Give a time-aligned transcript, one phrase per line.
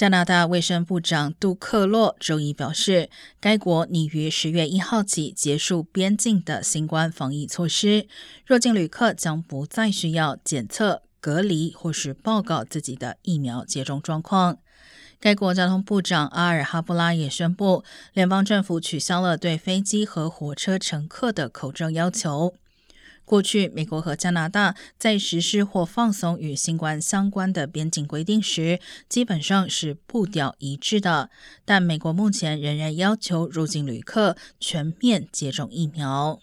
[0.00, 8.06] 加拿大卫生部长杜克洛周一表示，该国拟于十月一号起结束边境的新冠防疫措施，
[8.46, 14.56] 入境旅客将不再需要检测、隔离或是报告自己的疫苗接种状况。
[15.20, 22.54] 该国交通部长阿尔哈布拉也宣布，联邦政府取消了对飞机和火车乘客的口罩要求。
[23.30, 31.30] 过去，美国和加拿大在实施或放松与新冠相关的边境规定时，基本上是步调一致的。
[31.64, 36.40] 但美国目前仍然要求入境旅客全面接种疫苗。